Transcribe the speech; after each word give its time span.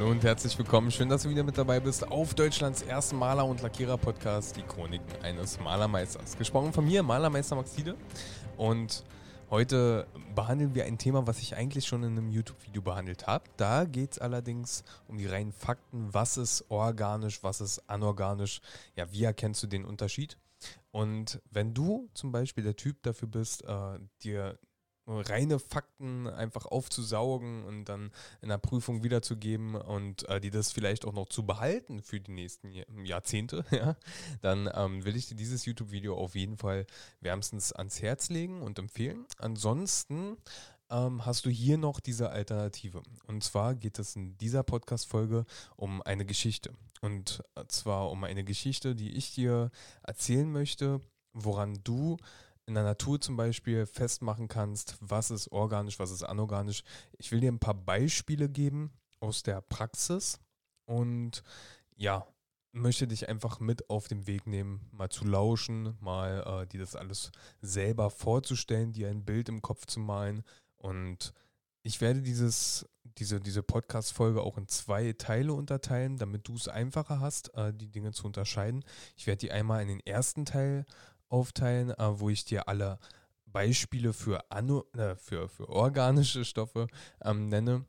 Hallo 0.00 0.12
und 0.12 0.24
herzlich 0.24 0.56
willkommen. 0.56 0.90
Schön, 0.90 1.10
dass 1.10 1.24
du 1.24 1.28
wieder 1.28 1.42
mit 1.42 1.58
dabei 1.58 1.78
bist 1.78 2.10
auf 2.10 2.32
Deutschlands 2.32 2.80
ersten 2.80 3.16
Maler- 3.16 3.44
und 3.44 3.60
Lackierer-Podcast, 3.60 4.56
die 4.56 4.62
Chroniken 4.62 5.22
eines 5.22 5.60
Malermeisters. 5.60 6.38
Gesprochen 6.38 6.72
von 6.72 6.86
mir, 6.86 7.02
Malermeister 7.02 7.54
Maxide. 7.54 7.96
Und 8.56 9.04
heute 9.50 10.06
behandeln 10.34 10.74
wir 10.74 10.86
ein 10.86 10.96
Thema, 10.96 11.26
was 11.26 11.40
ich 11.40 11.54
eigentlich 11.54 11.86
schon 11.86 12.02
in 12.02 12.16
einem 12.16 12.30
YouTube-Video 12.30 12.80
behandelt 12.80 13.26
habe. 13.26 13.44
Da 13.58 13.84
geht 13.84 14.12
es 14.12 14.18
allerdings 14.18 14.84
um 15.06 15.18
die 15.18 15.26
reinen 15.26 15.52
Fakten. 15.52 16.14
Was 16.14 16.38
ist 16.38 16.64
organisch, 16.70 17.42
was 17.42 17.60
ist 17.60 17.80
anorganisch? 17.86 18.62
Ja, 18.96 19.12
wie 19.12 19.24
erkennst 19.24 19.62
du 19.62 19.66
den 19.66 19.84
Unterschied? 19.84 20.38
Und 20.92 21.42
wenn 21.50 21.74
du 21.74 22.08
zum 22.14 22.32
Beispiel 22.32 22.64
der 22.64 22.76
Typ 22.76 23.02
dafür 23.02 23.28
bist, 23.28 23.66
äh, 23.66 23.98
dir 24.22 24.58
reine 25.10 25.58
Fakten 25.58 26.26
einfach 26.26 26.66
aufzusaugen 26.66 27.64
und 27.64 27.84
dann 27.86 28.10
in 28.40 28.48
der 28.48 28.58
Prüfung 28.58 29.02
wiederzugeben 29.02 29.74
und 29.74 30.28
äh, 30.28 30.40
die 30.40 30.50
das 30.50 30.72
vielleicht 30.72 31.04
auch 31.04 31.12
noch 31.12 31.28
zu 31.28 31.44
behalten 31.44 32.02
für 32.02 32.20
die 32.20 32.32
nächsten 32.32 32.72
Jahrzehnte, 33.04 33.64
ja, 33.70 33.96
dann 34.40 34.70
ähm, 34.74 35.04
will 35.04 35.16
ich 35.16 35.28
dir 35.28 35.36
dieses 35.36 35.64
YouTube-Video 35.64 36.16
auf 36.16 36.34
jeden 36.34 36.56
Fall 36.56 36.86
wärmstens 37.20 37.72
ans 37.72 38.00
Herz 38.02 38.28
legen 38.28 38.62
und 38.62 38.78
empfehlen. 38.78 39.26
Ansonsten 39.38 40.36
ähm, 40.90 41.24
hast 41.24 41.46
du 41.46 41.50
hier 41.50 41.78
noch 41.78 42.00
diese 42.00 42.30
Alternative. 42.30 43.02
Und 43.26 43.44
zwar 43.44 43.74
geht 43.74 43.98
es 43.98 44.16
in 44.16 44.36
dieser 44.38 44.62
Podcast-Folge 44.62 45.44
um 45.76 46.02
eine 46.02 46.26
Geschichte. 46.26 46.72
Und 47.00 47.42
zwar 47.68 48.10
um 48.10 48.24
eine 48.24 48.44
Geschichte, 48.44 48.94
die 48.94 49.12
ich 49.12 49.34
dir 49.34 49.70
erzählen 50.02 50.50
möchte, 50.50 51.00
woran 51.32 51.78
du 51.84 52.16
in 52.70 52.74
der 52.74 52.84
Natur 52.84 53.20
zum 53.20 53.36
Beispiel 53.36 53.84
festmachen 53.84 54.46
kannst, 54.46 54.96
was 55.00 55.30
ist 55.32 55.50
organisch, 55.50 55.98
was 55.98 56.12
ist 56.12 56.22
anorganisch. 56.22 56.84
Ich 57.18 57.32
will 57.32 57.40
dir 57.40 57.50
ein 57.50 57.58
paar 57.58 57.74
Beispiele 57.74 58.48
geben 58.48 58.92
aus 59.18 59.42
der 59.42 59.60
Praxis 59.60 60.38
und 60.86 61.42
ja, 61.96 62.26
möchte 62.72 63.08
dich 63.08 63.28
einfach 63.28 63.58
mit 63.58 63.90
auf 63.90 64.06
den 64.06 64.28
Weg 64.28 64.46
nehmen, 64.46 64.88
mal 64.92 65.08
zu 65.08 65.24
lauschen, 65.26 65.96
mal 66.00 66.62
äh, 66.62 66.66
dir 66.68 66.78
das 66.78 66.94
alles 66.94 67.32
selber 67.60 68.08
vorzustellen, 68.08 68.92
dir 68.92 69.08
ein 69.08 69.24
Bild 69.24 69.48
im 69.48 69.62
Kopf 69.62 69.86
zu 69.86 69.98
malen. 69.98 70.44
Und 70.76 71.34
ich 71.82 72.00
werde 72.00 72.22
dieses, 72.22 72.88
diese, 73.02 73.40
diese 73.40 73.64
Podcast-Folge 73.64 74.42
auch 74.42 74.56
in 74.56 74.68
zwei 74.68 75.12
Teile 75.12 75.54
unterteilen, 75.54 76.18
damit 76.18 76.46
du 76.46 76.54
es 76.54 76.68
einfacher 76.68 77.18
hast, 77.18 77.52
äh, 77.54 77.74
die 77.74 77.90
Dinge 77.90 78.12
zu 78.12 78.26
unterscheiden. 78.26 78.84
Ich 79.16 79.26
werde 79.26 79.40
die 79.40 79.50
einmal 79.50 79.82
in 79.82 79.88
den 79.88 80.06
ersten 80.06 80.44
Teil 80.44 80.86
aufteilen, 81.30 81.90
äh, 81.90 82.20
wo 82.20 82.28
ich 82.28 82.44
dir 82.44 82.68
alle 82.68 82.98
Beispiele 83.46 84.12
für, 84.12 84.50
Anno, 84.50 84.84
äh, 84.96 85.14
für, 85.16 85.48
für 85.48 85.68
organische 85.68 86.44
Stoffe 86.44 86.86
ähm, 87.22 87.48
nenne. 87.48 87.84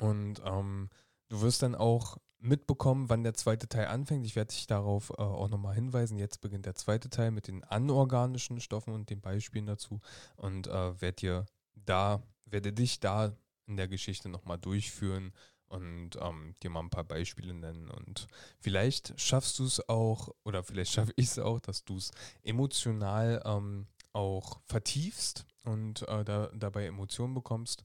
Und 0.00 0.42
ähm, 0.44 0.90
du 1.28 1.40
wirst 1.40 1.62
dann 1.62 1.74
auch 1.74 2.18
mitbekommen, 2.38 3.08
wann 3.08 3.24
der 3.24 3.34
zweite 3.34 3.68
Teil 3.68 3.86
anfängt. 3.86 4.26
Ich 4.26 4.36
werde 4.36 4.52
dich 4.52 4.66
darauf 4.66 5.10
äh, 5.10 5.22
auch 5.22 5.48
nochmal 5.48 5.74
hinweisen. 5.74 6.18
Jetzt 6.18 6.40
beginnt 6.40 6.66
der 6.66 6.74
zweite 6.74 7.08
Teil 7.08 7.30
mit 7.30 7.48
den 7.48 7.64
anorganischen 7.64 8.60
Stoffen 8.60 8.92
und 8.92 9.08
den 9.08 9.20
Beispielen 9.20 9.66
dazu 9.66 10.00
und 10.36 10.66
äh, 10.66 11.00
werde 11.00 11.16
dir 11.16 11.46
da, 11.74 12.22
werde 12.44 12.72
dich 12.72 13.00
da 13.00 13.32
in 13.66 13.76
der 13.76 13.88
Geschichte 13.88 14.28
nochmal 14.28 14.58
durchführen 14.58 15.32
und 15.68 16.10
ähm, 16.20 16.54
dir 16.62 16.70
mal 16.70 16.80
ein 16.80 16.90
paar 16.90 17.04
Beispiele 17.04 17.54
nennen. 17.54 17.90
Und 17.90 18.26
vielleicht 18.60 19.18
schaffst 19.20 19.58
du 19.58 19.64
es 19.64 19.88
auch, 19.88 20.28
oder 20.44 20.62
vielleicht 20.62 20.92
schaffe 20.92 21.12
ich 21.16 21.26
es 21.26 21.38
auch, 21.38 21.60
dass 21.60 21.84
du 21.84 21.96
es 21.96 22.10
emotional 22.42 23.42
ähm, 23.44 23.86
auch 24.12 24.60
vertiefst 24.66 25.44
und 25.64 26.02
äh, 26.08 26.24
da, 26.24 26.50
dabei 26.54 26.86
Emotionen 26.86 27.34
bekommst 27.34 27.84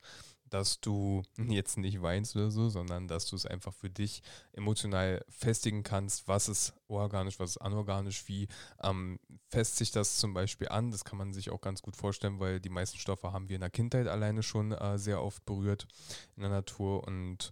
dass 0.49 0.81
du 0.81 1.23
jetzt 1.37 1.77
nicht 1.77 2.01
weinst 2.01 2.35
oder 2.35 2.51
so, 2.51 2.69
sondern 2.69 3.07
dass 3.07 3.25
du 3.27 3.35
es 3.35 3.45
einfach 3.45 3.73
für 3.73 3.89
dich 3.89 4.21
emotional 4.53 5.23
festigen 5.29 5.83
kannst, 5.83 6.27
was 6.27 6.49
ist 6.49 6.73
organisch, 6.87 7.39
was 7.39 7.51
ist 7.51 7.57
anorganisch, 7.57 8.27
wie 8.27 8.47
ähm, 8.81 9.19
fest 9.47 9.77
sich 9.77 9.91
das 9.91 10.17
zum 10.17 10.33
Beispiel 10.33 10.69
an. 10.69 10.91
Das 10.91 11.05
kann 11.05 11.17
man 11.17 11.33
sich 11.33 11.49
auch 11.49 11.61
ganz 11.61 11.81
gut 11.81 11.95
vorstellen, 11.95 12.39
weil 12.39 12.59
die 12.59 12.69
meisten 12.69 12.97
Stoffe 12.97 13.31
haben 13.31 13.49
wir 13.49 13.55
in 13.55 13.61
der 13.61 13.69
Kindheit 13.69 14.07
alleine 14.07 14.43
schon 14.43 14.71
äh, 14.71 14.97
sehr 14.97 15.21
oft 15.21 15.45
berührt 15.45 15.87
in 16.35 16.41
der 16.41 16.51
Natur. 16.51 17.05
Und 17.05 17.51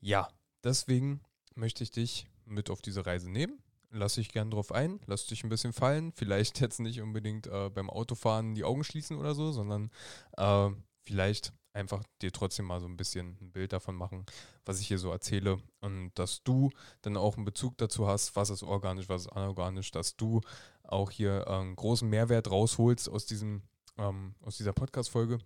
ja, 0.00 0.28
deswegen 0.64 1.20
möchte 1.54 1.84
ich 1.84 1.90
dich 1.90 2.26
mit 2.44 2.70
auf 2.70 2.82
diese 2.82 3.06
Reise 3.06 3.30
nehmen. 3.30 3.58
Lass 3.90 4.16
dich 4.16 4.28
gern 4.30 4.50
drauf 4.50 4.70
ein, 4.70 5.00
lass 5.06 5.26
dich 5.26 5.44
ein 5.44 5.48
bisschen 5.48 5.72
fallen. 5.72 6.12
Vielleicht 6.12 6.60
jetzt 6.60 6.78
nicht 6.80 7.00
unbedingt 7.00 7.46
äh, 7.46 7.70
beim 7.70 7.88
Autofahren 7.88 8.54
die 8.54 8.64
Augen 8.64 8.84
schließen 8.84 9.16
oder 9.16 9.34
so, 9.34 9.50
sondern 9.50 9.90
äh, 10.36 10.70
vielleicht 11.04 11.54
einfach 11.78 12.02
dir 12.20 12.32
trotzdem 12.32 12.66
mal 12.66 12.80
so 12.80 12.86
ein 12.86 12.96
bisschen 12.96 13.38
ein 13.40 13.52
Bild 13.52 13.72
davon 13.72 13.94
machen, 13.94 14.26
was 14.64 14.80
ich 14.80 14.88
hier 14.88 14.98
so 14.98 15.10
erzähle 15.10 15.58
und 15.80 16.12
dass 16.16 16.42
du 16.42 16.70
dann 17.02 17.16
auch 17.16 17.36
einen 17.36 17.44
Bezug 17.44 17.78
dazu 17.78 18.06
hast, 18.06 18.36
was 18.36 18.50
ist 18.50 18.62
organisch, 18.62 19.08
was 19.08 19.22
ist 19.22 19.32
anorganisch, 19.32 19.90
dass 19.90 20.16
du 20.16 20.40
auch 20.82 21.10
hier 21.10 21.48
einen 21.48 21.76
großen 21.76 22.08
Mehrwert 22.08 22.50
rausholst 22.50 23.08
aus 23.08 23.26
diesem 23.26 23.62
ähm, 23.98 24.34
aus 24.42 24.56
dieser 24.56 24.72
Podcast-Folge. 24.72 25.38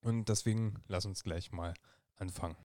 Und 0.00 0.28
deswegen 0.28 0.82
lass 0.86 1.06
uns 1.06 1.22
gleich 1.22 1.52
mal 1.52 1.74
anfangen. 2.16 2.56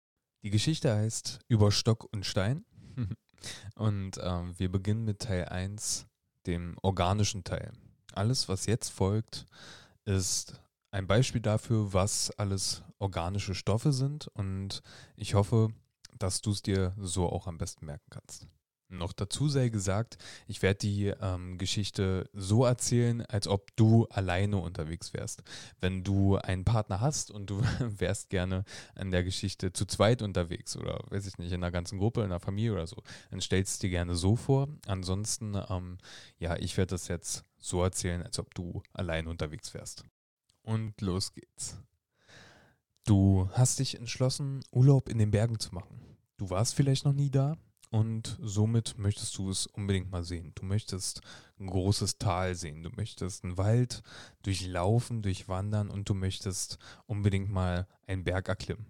Die 0.43 0.51
Geschichte 0.51 0.95
heißt 0.95 1.41
Über 1.49 1.71
Stock 1.71 2.09
und 2.13 2.27
Stein. 2.27 2.65
und 3.77 4.19
ähm, 4.23 4.59
wir 4.59 4.71
beginnen 4.71 5.05
mit 5.05 5.21
Teil 5.21 5.47
1, 5.47 6.07
dem 6.47 6.77
organischen 6.83 7.45
Teil. 7.45 7.73
Alles, 8.13 8.49
was 8.49 8.67
jetzt 8.67 8.91
folgt, 8.91 9.47
ist 10.05 10.61
ein 10.93 11.07
Beispiel 11.07 11.41
dafür, 11.41 11.93
was 11.93 12.31
alles 12.39 12.83
organische 12.99 13.55
Stoffe 13.55 13.93
sind 13.93 14.29
und 14.29 14.83
ich 15.17 15.35
hoffe, 15.35 15.71
dass 16.19 16.43
du 16.43 16.53
es 16.53 16.63
dir 16.63 16.95
so 16.99 17.29
auch 17.29 17.47
am 17.47 17.59
besten 17.59 17.87
merken 17.87 18.07
kannst. 18.11 18.47
Noch 18.91 19.15
dazu 19.15 19.49
sei 19.49 19.71
gesagt, 19.71 20.19
ich 20.47 20.61
werde 20.61 20.81
die 20.81 21.07
ähm, 21.07 21.57
Geschichte 21.57 22.29
so 22.35 22.67
erzählen, 22.67 23.23
als 23.23 23.49
ob 23.49 23.75
du 23.75 24.07
alleine 24.11 24.59
unterwegs 24.59 25.15
wärst. 25.15 25.43
Wenn 25.81 26.05
du 26.05 26.37
einen 26.37 26.67
Partner 26.67 27.01
hast 27.01 27.31
und 27.31 27.49
du 27.49 27.63
wärst 27.81 28.29
gerne 28.29 28.65
an 28.95 29.11
der 29.11 29.25
Geschichte 29.25 29.73
zu 29.73 29.87
zweit 29.87 30.21
unterwegs 30.21 30.77
oder 30.77 31.03
weiß 31.09 31.27
ich 31.27 31.39
nicht, 31.39 31.53
in 31.53 31.65
einer 31.65 31.71
ganzen 31.71 31.99
Gruppe, 31.99 32.21
in 32.21 32.27
einer 32.27 32.39
Familie 32.39 32.75
oder 32.75 32.87
so, 32.87 33.03
dann 33.31 33.41
stellst 33.41 33.83
du 33.83 33.87
dir 33.87 33.93
gerne 33.93 34.15
so 34.15 34.37
vor. 34.37 34.69
Ansonsten, 34.87 35.59
ähm, 35.71 35.97
ja, 36.39 36.57
ich 36.57 36.77
werde 36.77 36.91
das 36.91 37.09
jetzt 37.09 37.47
so 37.59 37.83
erzählen, 37.83 38.23
als 38.23 38.39
ob 38.39 38.55
du 38.55 38.83
alleine 38.93 39.31
unterwegs 39.31 39.73
wärst 39.73 40.05
und 40.63 41.01
los 41.01 41.33
geht's. 41.33 41.79
Du 43.05 43.49
hast 43.53 43.79
dich 43.79 43.99
entschlossen, 43.99 44.65
Urlaub 44.71 45.09
in 45.09 45.19
den 45.19 45.31
Bergen 45.31 45.59
zu 45.59 45.75
machen. 45.75 46.01
Du 46.37 46.51
warst 46.51 46.75
vielleicht 46.75 47.05
noch 47.05 47.13
nie 47.13 47.31
da 47.31 47.57
und 47.91 48.39
somit 48.41 48.97
möchtest 48.97 49.37
du 49.37 49.51
es 49.51 49.67
unbedingt 49.67 50.11
mal 50.11 50.25
sehen. 50.25 50.53
Du 50.55 50.65
möchtest 50.65 51.21
ein 51.59 51.67
großes 51.67 52.19
Tal 52.19 52.55
sehen, 52.55 52.83
du 52.83 52.91
möchtest 52.91 53.45
einen 53.45 53.59
Wald 53.59 54.03
durchlaufen, 54.43 55.23
durchwandern 55.23 55.91
und 55.91 56.09
du 56.09 56.15
möchtest 56.15 56.79
unbedingt 57.07 57.51
mal 57.51 57.87
einen 58.07 58.25
Berg 58.25 58.49
erklimmen. 58.49 58.87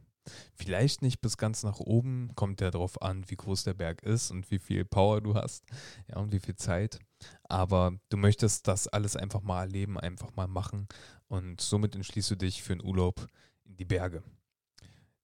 Vielleicht 0.55 1.03
nicht 1.03 1.21
bis 1.21 1.37
ganz 1.37 1.62
nach 1.62 1.81
oben, 1.81 2.31
kommt 2.34 2.60
ja 2.60 2.71
darauf 2.71 3.03
an, 3.03 3.28
wie 3.28 3.37
groß 3.37 3.65
der 3.65 3.75
Berg 3.75 4.03
ist 4.03 4.31
und 4.31 4.50
wie 4.50 4.59
viel 4.59 4.84
Power 4.84 5.21
du 5.21 5.34
hast 5.34 5.65
ja, 6.09 6.19
und 6.19 6.33
wie 6.33 6.41
viel 6.41 6.56
Zeit. 6.56 6.99
Aber 7.44 7.93
du 8.09 8.16
möchtest 8.16 8.69
das 8.69 8.88
alles 8.88 9.16
einfach 9.16 9.43
mal 9.43 9.62
erleben, 9.62 9.99
einfach 9.99 10.34
mal 10.37 10.49
machen 10.49 10.87
und 11.28 11.61
somit 11.61 11.94
entschließt 11.94 12.31
du 12.31 12.37
dich 12.37 12.62
für 12.62 12.72
einen 12.72 12.84
Urlaub 12.84 13.27
in 13.65 13.77
die 13.77 13.84
Berge. 13.84 14.22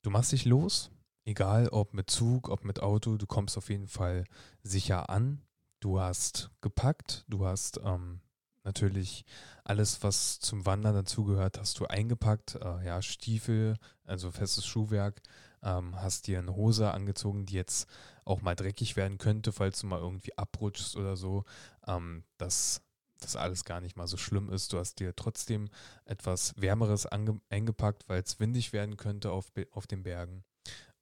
Du 0.02 0.10
machst 0.10 0.32
dich 0.32 0.44
los, 0.44 0.90
egal 1.24 1.68
ob 1.68 1.94
mit 1.94 2.10
Zug, 2.10 2.48
ob 2.48 2.64
mit 2.64 2.80
Auto, 2.80 3.16
du 3.16 3.26
kommst 3.26 3.58
auf 3.58 3.70
jeden 3.70 3.88
Fall 3.88 4.24
sicher 4.62 5.10
an. 5.10 5.42
Du 5.80 6.00
hast 6.00 6.50
gepackt, 6.60 7.24
du 7.28 7.46
hast 7.46 7.80
ähm, 7.84 8.20
natürlich 8.68 9.24
alles, 9.64 10.02
was 10.02 10.40
zum 10.40 10.66
Wandern 10.66 10.94
dazugehört, 10.94 11.58
hast 11.58 11.80
du 11.80 11.86
eingepackt. 11.86 12.56
Äh, 12.56 12.86
ja, 12.86 13.02
Stiefel, 13.02 13.76
also 14.04 14.30
festes 14.30 14.66
Schuhwerk, 14.66 15.22
ähm, 15.62 16.00
hast 16.00 16.26
dir 16.26 16.38
eine 16.38 16.54
Hose 16.54 16.90
angezogen, 16.92 17.46
die 17.46 17.54
jetzt 17.54 17.88
auch 18.24 18.42
mal 18.42 18.54
dreckig 18.54 18.96
werden 18.96 19.18
könnte, 19.18 19.52
falls 19.52 19.80
du 19.80 19.86
mal 19.86 20.00
irgendwie 20.00 20.36
abrutschst 20.36 20.96
oder 20.96 21.16
so. 21.16 21.44
Ähm, 21.86 22.24
dass 22.36 22.82
das 23.20 23.34
alles 23.36 23.64
gar 23.64 23.80
nicht 23.80 23.96
mal 23.96 24.06
so 24.06 24.16
schlimm 24.16 24.50
ist. 24.50 24.72
Du 24.72 24.78
hast 24.78 25.00
dir 25.00 25.16
trotzdem 25.16 25.68
etwas 26.04 26.54
Wärmeres 26.56 27.06
eingepackt, 27.06 28.08
weil 28.08 28.22
es 28.22 28.38
windig 28.38 28.72
werden 28.72 28.96
könnte 28.96 29.32
auf, 29.32 29.50
auf 29.72 29.86
den 29.86 30.04
Bergen. 30.04 30.44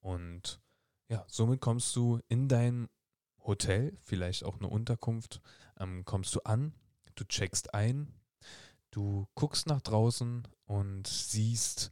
Und 0.01 0.61
ja, 1.09 1.25
somit 1.29 1.61
kommst 1.61 1.95
du 1.97 2.21
in 2.29 2.49
dein 2.49 2.89
Hotel, 3.41 3.97
vielleicht 4.01 4.45
auch 4.45 4.59
eine 4.59 4.69
Unterkunft, 4.69 5.41
ähm, 5.79 6.05
kommst 6.05 6.35
du 6.35 6.41
an, 6.45 6.73
du 7.17 7.25
checkst 7.25 7.75
ein, 7.75 8.13
du 8.93 9.27
guckst 9.35 9.67
nach 9.67 9.81
draußen 9.83 10.47
und 10.67 11.07
siehst, 11.07 11.91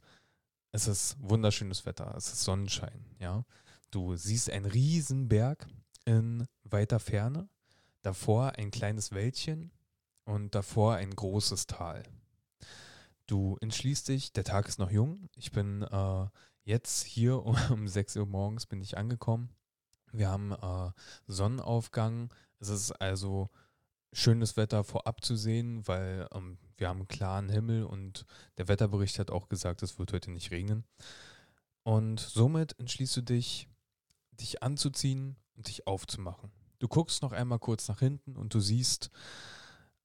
es 0.71 0.87
ist 0.87 1.17
wunderschönes 1.19 1.85
Wetter, 1.85 2.13
es 2.15 2.31
ist 2.31 2.43
Sonnenschein, 2.43 3.05
ja. 3.19 3.45
Du 3.91 4.15
siehst 4.15 4.49
einen 4.49 4.65
riesen 4.65 5.27
Berg 5.27 5.67
in 6.05 6.47
weiter 6.63 6.99
Ferne, 6.99 7.49
davor 8.01 8.53
ein 8.53 8.71
kleines 8.71 9.11
Wäldchen 9.11 9.71
und 10.23 10.55
davor 10.55 10.95
ein 10.95 11.15
großes 11.15 11.67
Tal. 11.67 12.03
Du 13.27 13.57
entschließt 13.61 14.07
dich, 14.07 14.31
der 14.33 14.43
Tag 14.43 14.67
ist 14.67 14.79
noch 14.79 14.91
jung, 14.91 15.29
ich 15.35 15.51
bin 15.51 15.81
äh, 15.83 16.27
Jetzt 16.65 17.03
hier 17.03 17.43
um 17.71 17.87
6 17.87 18.17
Uhr 18.17 18.25
morgens 18.25 18.65
bin 18.65 18.81
ich 18.81 18.97
angekommen. 18.97 19.49
Wir 20.11 20.29
haben 20.29 20.51
äh, 20.51 20.91
Sonnenaufgang. 21.27 22.33
Es 22.59 22.69
ist 22.69 22.91
also 22.91 23.49
schönes 24.15 24.55
Wetter 24.55 24.83
vorab 24.83 25.23
zu 25.23 25.35
sehen, 25.35 25.85
weil 25.87 26.27
ähm, 26.33 26.57
wir 26.77 26.87
haben 26.87 26.99
einen 26.99 27.07
klaren 27.07 27.49
Himmel 27.49 27.83
und 27.83 28.25
der 28.57 28.67
Wetterbericht 28.67 29.19
hat 29.19 29.29
auch 29.29 29.49
gesagt, 29.49 29.83
es 29.83 29.99
wird 29.99 30.13
heute 30.13 30.31
nicht 30.31 30.51
regnen. 30.51 30.85
Und 31.83 32.19
somit 32.19 32.79
entschließt 32.79 33.17
du 33.17 33.21
dich, 33.21 33.67
dich 34.31 34.63
anzuziehen 34.63 35.35
und 35.55 35.67
dich 35.67 35.85
aufzumachen. 35.85 36.51
Du 36.79 36.87
guckst 36.87 37.21
noch 37.21 37.33
einmal 37.33 37.59
kurz 37.59 37.87
nach 37.87 37.99
hinten 37.99 38.35
und 38.37 38.53
du 38.53 38.59
siehst 38.59 39.11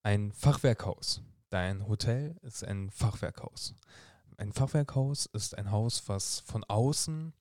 ein 0.03 0.33
Fachwerkhaus. 0.33 1.23
Dein 1.49 1.87
Hotel 1.87 2.37
ist 2.43 2.65
ein 2.65 2.91
Fachwerkhaus. 2.91 3.75
Ein 4.37 4.53
Fachwerkhaus 4.53 5.27
ist 5.27 5.57
ein 5.57 5.71
Haus, 5.71 6.09
was 6.09 6.41
von 6.41 6.65
außen 6.65 7.33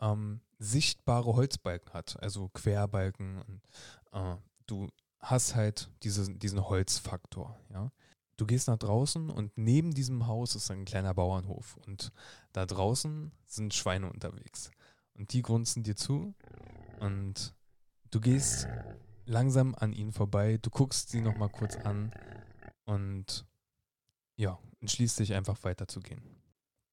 ähm, 0.00 0.40
sichtbare 0.58 1.34
Holzbalken 1.34 1.92
hat, 1.92 2.20
also 2.20 2.48
Querbalken. 2.48 3.42
Und, 3.42 3.62
äh, 4.12 4.36
du 4.66 4.88
hast 5.30 5.56
halt 5.56 5.90
diese, 6.02 6.32
diesen 6.32 6.68
Holzfaktor. 6.68 7.58
Ja? 7.70 7.90
Du 8.36 8.46
gehst 8.46 8.68
nach 8.68 8.78
draußen 8.78 9.28
und 9.30 9.56
neben 9.56 9.92
diesem 9.92 10.26
Haus 10.26 10.54
ist 10.54 10.70
ein 10.70 10.84
kleiner 10.84 11.14
Bauernhof 11.14 11.76
und 11.86 12.12
da 12.52 12.66
draußen 12.66 13.32
sind 13.44 13.74
Schweine 13.74 14.10
unterwegs 14.10 14.70
und 15.14 15.32
die 15.32 15.42
grunzen 15.42 15.82
dir 15.82 15.96
zu 15.96 16.34
und 17.00 17.54
du 18.10 18.20
gehst 18.20 18.68
langsam 19.24 19.74
an 19.74 19.92
ihnen 19.92 20.12
vorbei, 20.12 20.58
du 20.60 20.70
guckst 20.70 21.08
sie 21.08 21.20
nochmal 21.20 21.48
kurz 21.48 21.76
an 21.76 22.12
und 22.84 23.46
ja, 24.36 24.58
entschließt 24.80 25.18
dich 25.18 25.34
einfach 25.34 25.64
weiterzugehen. 25.64 26.22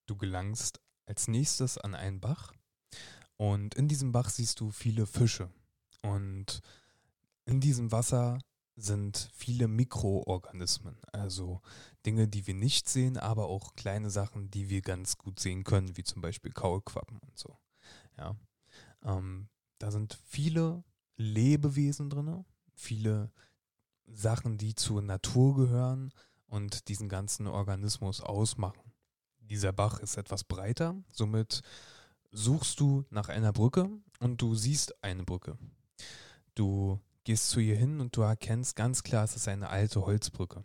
Du 0.08 0.16
gelangst 0.16 0.80
als 1.06 1.28
nächstes 1.28 1.78
an 1.78 1.94
einen 1.94 2.20
Bach 2.20 2.54
und 3.38 3.76
in 3.76 3.88
diesem 3.88 4.12
Bach 4.12 4.30
siehst 4.30 4.60
du 4.60 4.72
viele 4.72 5.06
Fische 5.06 5.50
und 6.02 6.62
in 7.46 7.60
diesem 7.60 7.92
Wasser 7.92 8.40
sind 8.76 9.30
viele 9.36 9.68
Mikroorganismen, 9.68 10.98
also 11.12 11.62
Dinge, 12.06 12.28
die 12.28 12.48
wir 12.48 12.56
nicht 12.56 12.90
sehen, 12.90 13.18
aber 13.18 13.48
auch 13.48 13.76
kleine 13.76 14.10
Sachen, 14.10 14.50
die 14.50 14.70
wir 14.70 14.82
ganz 14.82 15.18
gut 15.18 15.40
sehen 15.40 15.64
können, 15.64 15.96
wie 15.96 16.04
zum 16.04 16.22
Beispiel 16.22 16.52
Kaulquappen 16.52 17.20
und 17.20 17.38
so. 17.38 17.58
Ja, 18.18 18.36
ähm, 19.04 19.50
da 19.78 19.92
sind 19.92 20.18
viele 20.26 20.84
Lebewesen 21.18 22.10
drin, 22.10 22.46
viele 22.74 23.32
Sachen, 24.08 24.58
die 24.58 24.76
zur 24.76 25.02
Natur 25.02 25.56
gehören 25.56 26.12
und 26.48 26.88
diesen 26.88 27.10
ganzen 27.10 27.48
Organismus 27.48 28.22
ausmachen. 28.22 28.92
Dieser 29.40 29.72
Bach 29.72 30.00
ist 30.00 30.18
etwas 30.18 30.44
breiter, 30.44 30.96
somit 31.12 31.62
suchst 32.32 32.80
du 32.80 33.06
nach 33.12 33.30
einer 33.30 33.54
Brücke 33.54 33.90
und 34.20 34.42
du 34.42 34.56
siehst 34.56 35.04
eine 35.04 35.24
Brücke. 35.24 35.58
Du 36.56 37.00
gehst 37.24 37.50
zu 37.50 37.60
ihr 37.60 37.76
hin 37.76 38.00
und 38.00 38.16
du 38.16 38.22
erkennst 38.22 38.76
ganz 38.76 39.04
klar, 39.04 39.24
es 39.24 39.36
ist 39.36 39.48
eine 39.48 39.70
alte 39.70 40.06
Holzbrücke. 40.06 40.64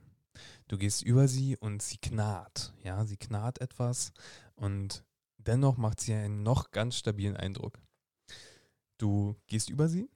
Du 0.69 0.77
gehst 0.77 1.03
über 1.03 1.29
sie 1.29 1.57
und 1.57 1.83
sie 1.83 1.99
knarrt. 1.99 2.75
Ja, 2.83 3.05
sie 3.07 3.17
knarrt 3.17 3.61
etwas 3.61 4.13
und 4.55 5.05
dennoch 5.37 5.77
macht 5.77 6.01
sie 6.01 6.15
einen 6.15 6.43
noch 6.43 6.71
ganz 6.71 6.97
stabilen 6.97 7.37
Eindruck. 7.37 7.79
Du 8.99 9.37
gehst 9.47 9.71
über 9.71 9.89
sie 9.89 10.11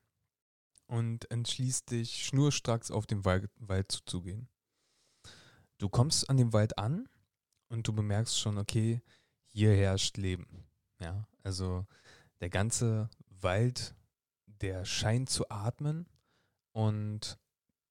und 0.87 1.31
entschließt 1.31 1.91
dich 1.91 2.25
schnurstracks 2.27 2.91
auf 2.91 3.07
den 3.07 3.25
Wald, 3.25 3.93
zuzugehen. 3.93 4.49
Du 5.79 5.89
kommst 5.89 6.29
an 6.29 6.37
dem 6.37 6.53
Wald 6.53 6.79
an 6.79 7.09
und 7.69 7.89
du 7.89 7.93
bemerkst 7.93 8.39
schon, 8.39 8.59
okay, 8.59 9.03
hier 9.47 9.75
herrscht 9.75 10.17
Leben. 10.17 10.65
Ja, 11.01 11.27
also 11.43 11.87
der 12.41 12.51
ganze 12.51 13.09
Wald, 13.29 13.95
der 14.47 14.85
scheint 14.85 15.31
zu 15.31 15.49
atmen 15.49 16.07
und 16.73 17.39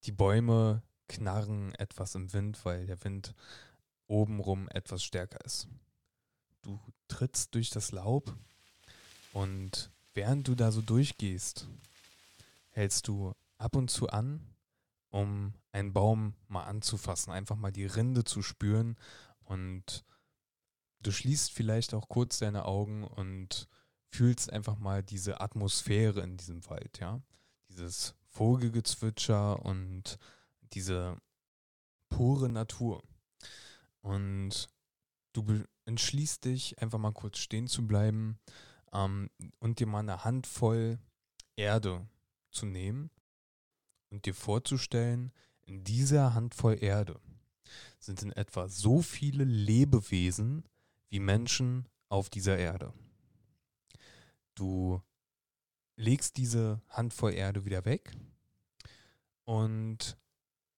die 0.04 0.12
Bäume 0.12 0.84
knarren 1.08 1.76
etwas 1.76 2.16
im 2.16 2.32
Wind, 2.34 2.64
weil 2.66 2.86
der 2.86 3.04
Wind 3.04 3.36
obenrum 4.08 4.68
etwas 4.70 5.04
stärker 5.04 5.44
ist. 5.46 5.68
Du 6.62 6.80
trittst 7.08 7.56
durch 7.56 7.70
das 7.70 7.92
Laub 7.92 8.36
und 9.34 9.92
während 10.14 10.48
du 10.48 10.56
da 10.56 10.72
so 10.72 10.82
durchgehst, 10.82 11.68
hältst 12.70 13.08
du 13.08 13.34
ab 13.58 13.76
und 13.76 13.90
zu 13.90 14.10
an, 14.10 14.42
um 15.10 15.54
einen 15.72 15.94
Baum 15.94 16.36
mal 16.48 16.64
anzufassen, 16.64 17.32
einfach 17.32 17.56
mal 17.56 17.72
die 17.72 17.86
Rinde 17.86 18.24
zu 18.24 18.42
spüren 18.42 18.98
und 19.46 20.04
du 21.02 21.12
schließt 21.12 21.52
vielleicht 21.52 21.94
auch 21.94 22.10
kurz 22.10 22.40
deine 22.40 22.66
Augen 22.66 23.04
und 23.04 23.68
fühlst 24.10 24.52
einfach 24.52 24.78
mal 24.78 25.04
diese 25.04 25.42
Atmosphäre 25.42 26.22
in 26.22 26.38
diesem 26.38 26.66
Wald, 26.70 27.00
ja. 27.00 27.22
Dieses 27.70 28.14
Vogelgezwitscher 28.32 29.64
und 29.64 30.18
diese 30.74 31.18
pure 32.10 32.50
Natur. 32.50 33.04
Und 34.02 34.70
du 35.34 35.64
entschließt 35.86 36.46
dich, 36.46 36.82
einfach 36.82 36.98
mal 36.98 37.12
kurz 37.12 37.38
stehen 37.38 37.68
zu 37.68 37.86
bleiben 37.86 38.40
ähm, 38.94 39.30
und 39.60 39.80
dir 39.80 39.88
mal 39.88 40.00
eine 40.00 40.24
Handvoll 40.24 41.00
Erde 41.56 42.08
zu 42.52 42.66
nehmen 42.66 43.12
und 44.10 44.26
dir 44.26 44.34
vorzustellen, 44.34 45.32
in 45.62 45.84
dieser 45.84 46.34
Handvoll 46.34 46.78
Erde 46.82 47.20
sind 48.00 48.22
in 48.24 48.32
etwa 48.32 48.68
so 48.68 49.02
viele 49.02 49.44
Lebewesen 49.44 50.64
wie 51.10 51.20
Menschen 51.20 51.88
auf 52.10 52.30
dieser 52.30 52.58
Erde. 52.58 52.94
Du 54.56 55.02
legst 56.02 56.38
diese 56.38 56.82
Handvoll 56.90 57.34
Erde 57.34 57.64
wieder 57.66 57.86
weg 57.86 58.12
und 59.46 60.18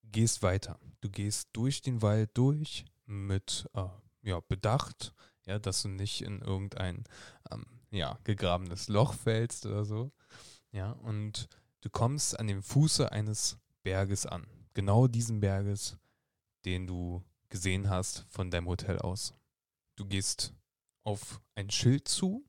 gehst 0.02 0.42
weiter. 0.42 0.78
Du 1.00 1.10
gehst 1.10 1.48
durch 1.52 1.82
den 1.82 2.02
Wald 2.02 2.30
durch 2.34 2.84
mit 3.06 3.68
äh, 3.74 3.88
ja, 4.22 4.40
Bedacht, 4.40 5.14
ja, 5.46 5.58
dass 5.58 5.82
du 5.82 5.88
nicht 5.88 6.22
in 6.22 6.40
irgendein 6.40 7.04
ähm, 7.50 7.64
ja, 7.90 8.18
gegrabenes 8.24 8.88
Loch 8.88 9.14
fällst 9.14 9.66
oder 9.66 9.84
so. 9.84 10.12
Ja, 10.72 10.92
und 10.92 11.48
du 11.80 11.90
kommst 11.90 12.38
an 12.38 12.46
dem 12.46 12.62
Fuße 12.62 13.10
eines 13.10 13.58
Berges 13.82 14.26
an. 14.26 14.46
Genau 14.74 15.06
diesen 15.06 15.40
Berges, 15.40 15.96
den 16.64 16.86
du 16.86 17.22
gesehen 17.48 17.88
hast 17.88 18.26
von 18.28 18.50
deinem 18.50 18.66
Hotel 18.66 18.98
aus. 18.98 19.34
Du 19.96 20.04
gehst 20.04 20.52
auf 21.02 21.40
ein 21.54 21.70
Schild 21.70 22.08
zu 22.08 22.44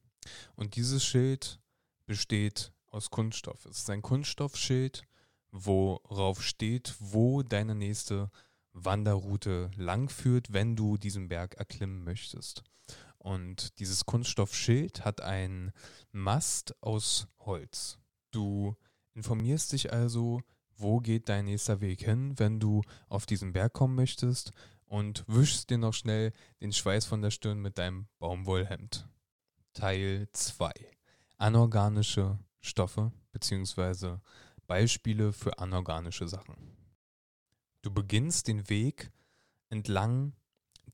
und 0.55 0.75
dieses 0.75 1.05
Schild 1.05 1.60
besteht 2.06 2.72
aus 2.88 3.10
Kunststoff. 3.10 3.66
Es 3.66 3.80
ist 3.80 3.90
ein 3.90 4.02
Kunststoffschild, 4.02 5.04
worauf 5.52 6.42
steht, 6.42 6.96
wo 7.00 7.44
deine 7.44 7.76
nächste 7.76 8.30
Wanderroute 8.74 9.72
langführt, 9.76 10.52
wenn 10.52 10.76
du 10.76 10.98
diesen 10.98 11.28
Berg 11.28 11.56
erklimmen 11.56 12.04
möchtest. 12.04 12.64
Und 13.18 13.80
dieses 13.80 14.06
Kunststoffschild 14.06 15.04
hat 15.04 15.22
einen 15.22 15.72
Mast 16.12 16.76
aus 16.82 17.28
Holz. 17.40 17.98
Du 18.32 18.76
informierst 19.14 19.72
dich 19.72 19.92
also, 19.92 20.42
wo 20.78 21.00
geht 21.00 21.30
dein 21.30 21.46
nächster 21.46 21.82
Weg 21.82 22.04
hin, 22.04 22.38
wenn 22.38 22.60
du 22.60 22.82
auf 23.08 23.26
diesen 23.26 23.54
Berg 23.54 23.74
kommen 23.74 23.96
möchtest 23.96 24.52
und 24.86 25.24
wischst 25.28 25.70
dir 25.70 25.78
noch 25.78 25.94
schnell 25.94 26.34
den 26.62 26.74
Schweiß 26.74 27.06
von 27.06 27.22
der 27.22 27.32
Stirn 27.32 27.60
mit 27.60 27.78
deinem 27.78 28.08
Baumwollhemd. 28.20 29.08
Teil 29.74 30.28
2. 30.32 30.95
Anorganische 31.38 32.39
Stoffe 32.62 33.12
bzw. 33.32 34.18
Beispiele 34.68 35.34
für 35.34 35.60
anorganische 35.60 36.27
Sachen. 36.27 36.56
Du 37.82 37.92
beginnst 37.92 38.48
den 38.48 38.68
Weg 38.70 39.12
entlang 39.70 40.34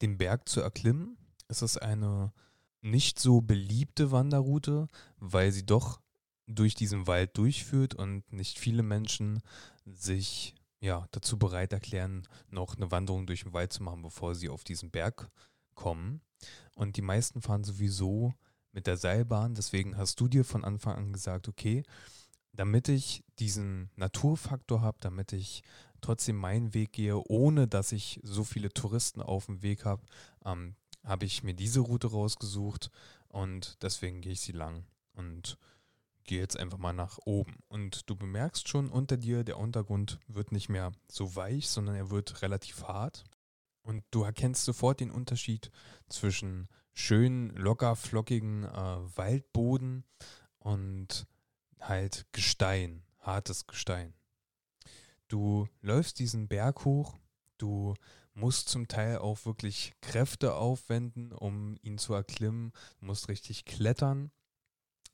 den 0.02 0.18
Berg 0.18 0.50
zu 0.50 0.62
erklimmen. 0.62 1.18
Es 1.48 1.62
ist 1.62 1.78
eine 1.78 2.34
nicht 2.82 3.20
so 3.20 3.42
beliebte 3.42 4.12
Wanderroute, 4.12 4.88
weil 5.18 5.52
sie 5.52 5.66
doch 5.66 6.02
durch 6.48 6.76
diesen 6.76 7.08
Wald 7.08 7.38
durchführt 7.38 7.96
und 7.96 8.32
nicht 8.34 8.60
viele 8.60 8.84
Menschen 8.84 9.42
sich 9.86 10.56
ja, 10.82 11.08
dazu 11.12 11.38
bereit 11.38 11.74
erklären, 11.74 12.28
noch 12.50 12.76
eine 12.76 12.90
Wanderung 12.92 13.28
durch 13.28 13.44
den 13.44 13.54
Wald 13.54 13.72
zu 13.72 13.84
machen, 13.84 14.02
bevor 14.02 14.34
sie 14.36 14.50
auf 14.50 14.64
diesen 14.64 14.90
Berg 14.90 15.30
kommen. 15.76 16.22
Und 16.76 16.98
die 16.98 17.04
meisten 17.04 17.42
fahren 17.42 17.64
sowieso 17.64 18.34
mit 18.72 18.88
der 18.88 18.98
Seilbahn. 18.98 19.56
Deswegen 19.56 19.98
hast 19.98 20.20
du 20.20 20.28
dir 20.28 20.46
von 20.46 20.64
Anfang 20.64 20.96
an 20.96 21.14
gesagt, 21.14 21.48
okay, 21.48 21.84
damit 22.54 22.90
ich 22.90 23.24
diesen 23.40 23.90
Naturfaktor 23.96 24.82
habe, 24.82 24.98
damit 25.00 25.34
ich 25.34 25.64
trotzdem 26.02 26.36
meinen 26.36 26.74
Weg 26.74 26.94
gehe, 26.94 27.18
ohne 27.18 27.68
dass 27.68 27.92
ich 27.92 28.20
so 28.24 28.44
viele 28.44 28.70
Touristen 28.70 29.22
auf 29.22 29.46
dem 29.46 29.62
Weg 29.62 29.86
habe, 29.86 30.04
ähm, 30.46 30.76
habe 31.04 31.26
ich 31.26 31.44
mir 31.44 31.54
diese 31.54 31.80
Route 31.80 32.08
rausgesucht 32.08 32.92
und 33.28 33.82
deswegen 33.82 34.22
gehe 34.22 34.34
ich 34.34 34.42
sie 34.42 34.52
lang 34.52 34.86
und 35.14 35.58
gehe 36.26 36.40
jetzt 36.40 36.58
einfach 36.58 36.78
mal 36.78 36.94
nach 36.94 37.18
oben. 37.26 37.58
Und 37.68 38.10
du 38.10 38.16
bemerkst 38.16 38.68
schon 38.68 38.90
unter 38.90 39.18
dir, 39.18 39.44
der 39.44 39.58
Untergrund 39.58 40.20
wird 40.28 40.52
nicht 40.52 40.70
mehr 40.70 40.92
so 41.10 41.36
weich, 41.36 41.70
sondern 41.70 41.96
er 41.96 42.10
wird 42.10 42.42
relativ 42.42 42.84
hart. 42.84 43.24
Und 43.82 44.04
du 44.12 44.24
erkennst 44.24 44.66
sofort 44.66 45.00
den 45.00 45.10
Unterschied 45.10 45.72
zwischen 46.08 46.68
schönen, 46.94 47.50
locker 47.56 47.96
flockigen 47.96 48.64
äh, 48.64 49.18
Waldboden 49.18 50.04
und 50.60 51.28
halt 51.80 52.26
Gestein, 52.32 53.04
hartes 53.20 53.68
Gestein. 53.68 54.14
Du 55.28 55.68
läufst 55.82 56.20
diesen 56.20 56.48
Berg 56.48 56.86
hoch, 56.86 57.18
du 57.58 57.96
musst 58.34 58.70
zum 58.70 58.88
Teil 58.88 59.18
auch 59.18 59.46
wirklich 59.46 59.94
Kräfte 60.02 60.56
aufwenden, 60.56 61.32
um 61.32 61.78
ihn 61.82 61.98
zu 61.98 62.14
erklimmen, 62.14 62.72
du 63.00 63.06
musst 63.06 63.30
richtig 63.30 63.66
klettern 63.66 64.32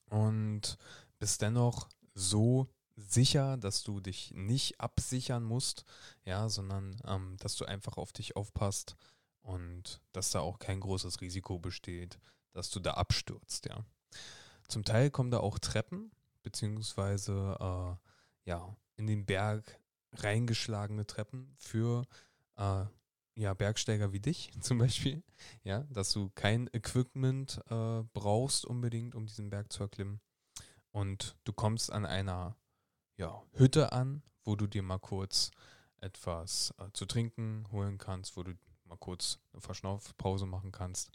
und 0.10 0.78
bist 1.20 1.42
dennoch 1.42 1.90
so 2.14 2.68
sicher, 2.96 3.58
dass 3.58 3.84
du 3.84 4.00
dich 4.00 4.34
nicht 4.34 4.80
absichern 4.82 5.44
musst, 5.44 5.86
ja, 6.26 6.50
sondern 6.50 7.00
ähm, 7.06 7.38
dass 7.38 7.56
du 7.56 7.66
einfach 7.66 7.98
auf 7.98 8.12
dich 8.12 8.36
aufpasst 8.36 8.96
und 9.42 10.02
dass 10.12 10.32
da 10.32 10.40
auch 10.42 10.60
kein 10.60 10.80
großes 10.80 11.22
Risiko 11.22 11.60
besteht, 11.60 12.20
dass 12.54 12.70
du 12.70 12.80
da 12.80 12.96
abstürzt, 12.96 13.66
ja. 13.68 13.86
Zum 14.68 14.84
Teil 14.84 15.10
kommen 15.10 15.32
da 15.32 15.40
auch 15.40 15.60
Treppen, 15.60 16.12
beziehungsweise 16.44 17.58
äh, 17.60 18.50
ja, 18.50 18.76
in 18.98 19.08
den 19.08 19.26
Berg 19.26 19.80
reingeschlagene 20.14 21.06
Treppen 21.06 21.54
für 21.58 22.06
äh, 22.58 22.86
ja, 23.36 23.54
Bergsteiger 23.54 24.12
wie 24.12 24.20
dich 24.20 24.52
zum 24.62 24.80
Beispiel, 24.80 25.24
ja, 25.64 25.84
dass 25.90 26.12
du 26.12 26.30
kein 26.36 26.70
Equipment 26.74 27.62
äh, 27.70 28.04
brauchst 28.14 28.66
unbedingt, 28.66 29.16
um 29.16 29.26
diesen 29.26 29.50
Berg 29.50 29.72
zu 29.72 29.84
erklimmen. 29.84 30.20
Und 30.92 31.38
du 31.44 31.54
kommst 31.54 31.92
an 31.92 32.06
einer 32.06 32.58
ja, 33.18 33.42
Hütte 33.54 33.92
an, 33.92 34.24
wo 34.44 34.56
du 34.56 34.68
dir 34.68 34.82
mal 34.82 35.00
kurz 35.00 35.52
etwas 36.00 36.74
äh, 36.80 36.90
zu 36.94 37.06
trinken 37.06 37.66
holen 37.72 37.98
kannst, 37.98 38.36
wo 38.38 38.44
du 38.44 38.54
mal 38.88 38.98
kurz 38.98 39.40
eine 39.54 39.62
Verschnaufpause 39.62 40.46
machen 40.46 40.72
kannst. 40.72 41.12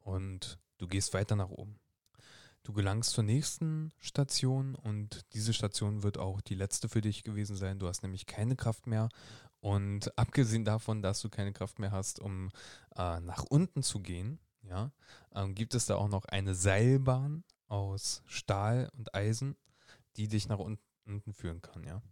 Und 0.00 0.58
du 0.78 0.86
gehst 0.86 1.14
weiter 1.14 1.36
nach 1.36 1.50
oben. 1.50 1.78
Du 2.62 2.72
gelangst 2.72 3.10
zur 3.10 3.24
nächsten 3.24 3.92
Station 3.98 4.74
und 4.74 5.24
diese 5.32 5.54
Station 5.54 6.02
wird 6.02 6.18
auch 6.18 6.40
die 6.40 6.54
letzte 6.54 6.88
für 6.88 7.00
dich 7.00 7.24
gewesen 7.24 7.56
sein. 7.56 7.78
Du 7.78 7.88
hast 7.88 8.02
nämlich 8.02 8.26
keine 8.26 8.54
Kraft 8.54 8.86
mehr. 8.86 9.08
Und 9.60 10.16
abgesehen 10.18 10.64
davon, 10.64 11.02
dass 11.02 11.20
du 11.20 11.30
keine 11.30 11.52
Kraft 11.52 11.78
mehr 11.78 11.90
hast, 11.90 12.20
um 12.20 12.50
äh, 12.96 13.20
nach 13.20 13.44
unten 13.44 13.82
zu 13.82 14.00
gehen, 14.00 14.38
ja, 14.62 14.92
ähm, 15.34 15.54
gibt 15.54 15.74
es 15.74 15.86
da 15.86 15.96
auch 15.96 16.08
noch 16.08 16.26
eine 16.26 16.54
Seilbahn 16.54 17.44
aus 17.66 18.22
Stahl 18.26 18.90
und 18.96 19.14
Eisen, 19.14 19.56
die 20.16 20.28
dich 20.28 20.48
nach 20.48 20.58
unten 20.58 21.32
führen 21.32 21.62
kann, 21.62 21.84
ja. 21.84 22.02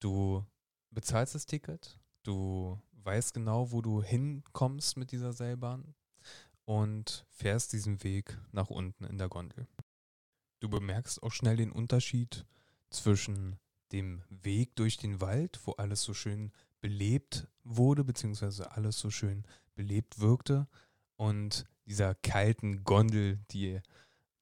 Du 0.00 0.44
bezahlst 0.90 1.34
das 1.34 1.46
Ticket, 1.46 1.98
du 2.24 2.78
weißt 3.04 3.34
genau, 3.34 3.70
wo 3.70 3.80
du 3.80 4.02
hinkommst 4.02 4.96
mit 4.96 5.12
dieser 5.12 5.32
Seilbahn 5.32 5.94
und 6.64 7.24
fährst 7.30 7.72
diesen 7.72 8.02
Weg 8.02 8.38
nach 8.52 8.70
unten 8.70 9.04
in 9.04 9.18
der 9.18 9.28
Gondel. 9.28 9.66
Du 10.60 10.68
bemerkst 10.68 11.22
auch 11.22 11.32
schnell 11.32 11.56
den 11.56 11.70
Unterschied 11.70 12.46
zwischen 12.90 13.58
dem 13.92 14.22
Weg 14.30 14.74
durch 14.76 14.96
den 14.96 15.20
Wald, 15.20 15.60
wo 15.64 15.72
alles 15.72 16.02
so 16.02 16.14
schön 16.14 16.52
belebt 16.80 17.46
wurde, 17.62 18.02
beziehungsweise 18.04 18.72
alles 18.72 18.98
so 18.98 19.10
schön 19.10 19.44
belebt 19.74 20.20
wirkte, 20.20 20.66
und 21.16 21.66
dieser 21.86 22.14
kalten 22.14 22.84
Gondel, 22.84 23.38
die 23.50 23.80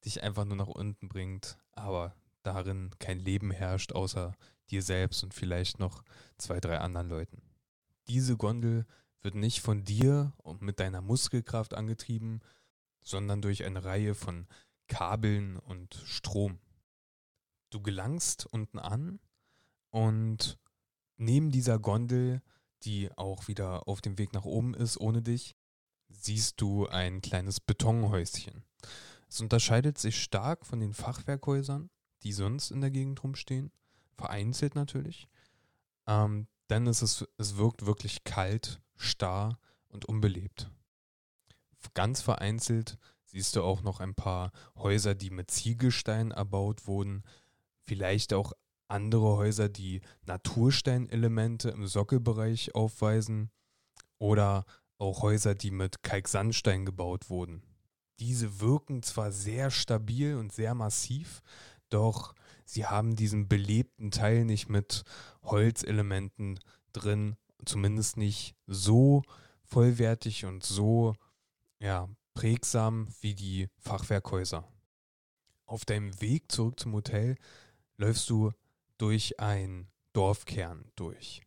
dich 0.04 0.22
einfach 0.22 0.44
nur 0.44 0.56
nach 0.56 0.68
unten 0.68 1.08
bringt, 1.08 1.58
aber 1.72 2.14
darin 2.42 2.90
kein 2.98 3.18
Leben 3.18 3.50
herrscht, 3.50 3.92
außer 3.92 4.34
dir 4.70 4.82
selbst 4.82 5.22
und 5.22 5.34
vielleicht 5.34 5.78
noch 5.78 6.02
zwei, 6.38 6.60
drei 6.60 6.78
anderen 6.78 7.08
Leuten. 7.08 7.42
Diese 8.08 8.36
Gondel 8.36 8.86
wird 9.20 9.34
nicht 9.34 9.60
von 9.60 9.84
dir 9.84 10.32
und 10.38 10.62
mit 10.62 10.80
deiner 10.80 11.00
Muskelkraft 11.00 11.74
angetrieben, 11.74 12.40
sondern 13.02 13.42
durch 13.42 13.64
eine 13.64 13.84
Reihe 13.84 14.14
von 14.14 14.46
Kabeln 14.88 15.56
und 15.56 15.94
Strom. 16.04 16.58
Du 17.70 17.80
gelangst 17.80 18.46
unten 18.46 18.78
an 18.78 19.20
und 19.90 20.58
neben 21.16 21.50
dieser 21.50 21.78
Gondel, 21.78 22.42
die 22.82 23.10
auch 23.16 23.48
wieder 23.48 23.88
auf 23.88 24.00
dem 24.00 24.18
Weg 24.18 24.32
nach 24.32 24.44
oben 24.44 24.74
ist, 24.74 24.98
ohne 24.98 25.22
dich, 25.22 25.54
siehst 26.08 26.60
du 26.60 26.86
ein 26.88 27.22
kleines 27.22 27.60
Betonhäuschen. 27.60 28.64
Es 29.28 29.40
unterscheidet 29.40 29.96
sich 29.98 30.22
stark 30.22 30.66
von 30.66 30.80
den 30.80 30.92
Fachwerkhäusern, 30.92 31.88
die 32.22 32.32
sonst 32.32 32.70
in 32.70 32.80
der 32.80 32.90
Gegend 32.90 33.22
rumstehen, 33.22 33.72
vereinzelt 34.16 34.74
natürlich. 34.74 35.28
Ähm, 36.06 36.48
denn 36.72 36.86
es, 36.86 37.02
ist, 37.02 37.28
es 37.36 37.56
wirkt 37.56 37.84
wirklich 37.84 38.24
kalt, 38.24 38.80
starr 38.96 39.58
und 39.88 40.06
unbelebt. 40.06 40.70
Ganz 41.94 42.22
vereinzelt 42.22 42.98
siehst 43.24 43.56
du 43.56 43.62
auch 43.62 43.82
noch 43.82 44.00
ein 44.00 44.14
paar 44.14 44.52
Häuser, 44.76 45.14
die 45.14 45.30
mit 45.30 45.50
Ziegelstein 45.50 46.30
erbaut 46.30 46.86
wurden, 46.86 47.24
vielleicht 47.84 48.32
auch 48.32 48.52
andere 48.88 49.36
Häuser, 49.36 49.68
die 49.68 50.00
Natursteinelemente 50.24 51.70
im 51.70 51.86
Sockelbereich 51.86 52.74
aufweisen 52.74 53.50
oder 54.18 54.64
auch 54.98 55.22
Häuser, 55.22 55.54
die 55.54 55.70
mit 55.70 56.02
Kalksandstein 56.02 56.86
gebaut 56.86 57.28
wurden. 57.28 57.62
Diese 58.18 58.60
wirken 58.60 59.02
zwar 59.02 59.32
sehr 59.32 59.70
stabil 59.70 60.36
und 60.36 60.52
sehr 60.52 60.74
massiv, 60.74 61.42
doch 61.88 62.34
sie 62.64 62.86
haben 62.86 63.16
diesen 63.16 63.48
belebten 63.48 64.10
Teil 64.10 64.44
nicht 64.44 64.68
mit 64.68 65.04
Holzelementen 65.42 66.58
drin, 66.92 67.36
zumindest 67.64 68.16
nicht 68.16 68.54
so 68.66 69.22
vollwertig 69.64 70.44
und 70.44 70.64
so 70.64 71.14
ja, 71.78 72.08
prägsam 72.34 73.08
wie 73.20 73.34
die 73.34 73.68
Fachwerkhäuser. 73.78 74.68
Auf 75.66 75.84
deinem 75.84 76.20
Weg 76.20 76.50
zurück 76.52 76.78
zum 76.78 76.92
Hotel 76.92 77.36
läufst 77.96 78.28
du 78.30 78.52
durch 78.98 79.40
ein 79.40 79.88
Dorfkern 80.12 80.90
durch. 80.96 81.42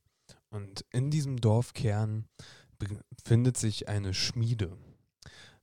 Und 0.49 0.85
in 0.91 1.11
diesem 1.11 1.39
Dorfkern 1.39 2.27
befindet 2.77 3.57
sich 3.57 3.87
eine 3.87 4.13
Schmiede. 4.13 4.77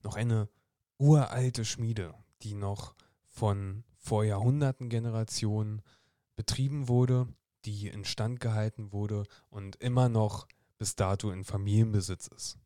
Noch 0.03 0.17
eine 0.17 0.49
uralte 0.99 1.65
Schmiede, 1.65 2.15
die 2.43 2.55
noch 2.55 2.95
von 3.27 3.85
vor 4.03 4.25
Jahrhunderten 4.25 4.89
Generationen 4.89 5.81
betrieben 6.37 6.89
wurde, 6.89 7.29
die 7.65 7.87
instand 7.89 8.41
gehalten 8.41 8.93
wurde 8.93 9.25
und 9.49 9.77
immer 9.77 10.09
noch 10.09 10.49
bis 10.77 10.97
dato 10.97 11.31
in 11.31 11.45
Familienbesitz 11.45 12.27
ist. 12.27 12.59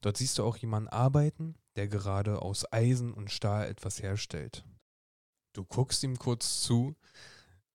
Dort 0.00 0.16
siehst 0.16 0.38
du 0.38 0.44
auch 0.44 0.56
jemanden 0.56 0.88
arbeiten, 0.88 1.54
der 1.76 1.88
gerade 1.88 2.40
aus 2.40 2.72
Eisen 2.72 3.12
und 3.12 3.30
Stahl 3.30 3.68
etwas 3.68 4.02
herstellt. 4.02 4.64
Du 5.52 5.64
guckst 5.64 6.02
ihm 6.02 6.18
kurz 6.18 6.62
zu 6.62 6.96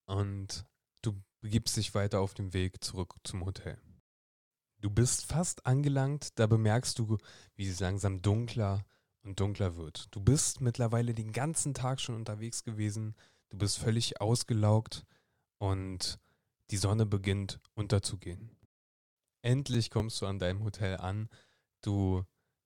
und 0.06 0.66
du 1.02 1.12
begibst 1.40 1.76
dich 1.76 1.94
weiter 1.94 2.20
auf 2.20 2.34
dem 2.34 2.52
Weg 2.52 2.82
zurück 2.82 3.14
zum 3.22 3.44
Hotel. 3.44 3.78
Du 4.80 4.90
bist 4.90 5.26
fast 5.26 5.64
angelangt, 5.64 6.38
da 6.38 6.46
bemerkst 6.46 6.98
du, 6.98 7.16
wie 7.54 7.68
es 7.68 7.80
langsam 7.80 8.20
dunkler 8.20 8.84
und 9.24 9.40
dunkler 9.40 9.76
wird. 9.76 10.06
Du 10.10 10.20
bist 10.20 10.60
mittlerweile 10.60 11.14
den 11.14 11.32
ganzen 11.32 11.74
Tag 11.74 12.00
schon 12.00 12.14
unterwegs 12.14 12.62
gewesen, 12.62 13.14
du 13.48 13.58
bist 13.58 13.78
völlig 13.78 14.20
ausgelaugt 14.20 15.04
und 15.58 16.18
die 16.70 16.76
Sonne 16.76 17.06
beginnt 17.06 17.60
unterzugehen. 17.74 18.50
Endlich 19.42 19.90
kommst 19.90 20.20
du 20.22 20.26
an 20.26 20.38
deinem 20.38 20.64
Hotel 20.64 20.96
an, 20.96 21.28
du 21.82 22.24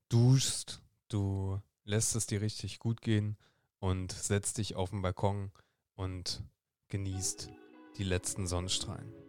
duschst, 0.08 0.82
du 1.08 1.60
lässt 1.84 2.14
es 2.14 2.26
dir 2.26 2.40
richtig 2.40 2.78
gut 2.78 3.00
gehen 3.00 3.36
und 3.80 4.12
setzt 4.12 4.58
dich 4.58 4.76
auf 4.76 4.90
den 4.90 5.02
Balkon 5.02 5.50
und 5.94 6.42
genießt 6.88 7.50
die 7.96 8.04
letzten 8.04 8.46
Sonnenstrahlen. 8.46 9.27